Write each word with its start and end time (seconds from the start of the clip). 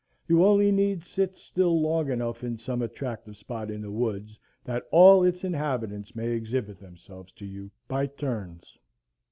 You 0.27 0.43
only 0.43 0.71
need 0.71 1.05
sit 1.05 1.37
still 1.37 1.79
long 1.79 2.09
enough 2.09 2.43
in 2.43 2.57
some 2.57 2.81
attractive 2.81 3.37
spot 3.37 3.69
in 3.69 3.83
the 3.83 3.91
woods 3.91 4.39
that 4.63 4.81
all 4.89 5.23
its 5.23 5.43
inhabitants 5.43 6.15
may 6.15 6.29
exhibit 6.31 6.79
themselves 6.79 7.31
to 7.33 7.45
you 7.45 7.69
by 7.87 8.07
turns. 8.07 8.79